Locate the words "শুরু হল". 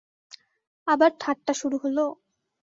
1.53-1.97